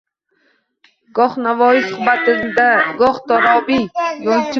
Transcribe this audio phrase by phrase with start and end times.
[1.19, 2.65] Goh Navoiy suhbatingda,
[3.03, 4.43] goh Torobiy, Yo’lchi goh